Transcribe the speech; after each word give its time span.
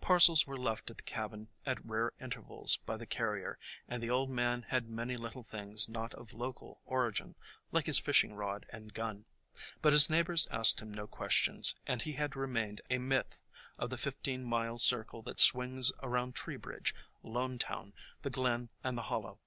Par 0.00 0.20
cels 0.20 0.46
were 0.46 0.56
left 0.56 0.88
at 0.88 0.98
the 0.98 1.02
cabin 1.02 1.48
at 1.66 1.84
rare 1.84 2.12
intervals 2.20 2.76
by 2.86 2.96
the 2.96 3.06
carrier, 3.08 3.58
and 3.88 4.00
the 4.00 4.08
old 4.08 4.30
man 4.30 4.66
had 4.68 4.86
many 4.88 5.16
little 5.16 5.42
things 5.42 5.88
not 5.88 6.14
of 6.14 6.32
local 6.32 6.80
origin, 6.84 7.34
like 7.72 7.86
his 7.86 7.98
fishing 7.98 8.34
rod 8.34 8.66
and 8.68 8.94
gun. 8.94 9.24
But 9.82 9.92
his 9.92 10.08
neighbors 10.08 10.46
asked 10.52 10.78
him 10.80 10.92
no 10.94 11.08
questions, 11.08 11.74
and 11.88 12.02
he 12.02 12.12
had 12.12 12.36
remained 12.36 12.82
a 12.88 12.98
myth 12.98 13.40
of 13.76 13.90
the 13.90 13.98
fifteen 13.98 14.44
mile 14.44 14.78
circle 14.78 15.22
that 15.22 15.40
swings 15.40 15.90
around 16.04 16.36
Tree 16.36 16.54
bridge, 16.56 16.94
Lonetown, 17.24 17.94
the 18.22 18.30
Glen 18.30 18.68
and 18.84 18.96
the 18.96 19.02
Hollow. 19.10 19.40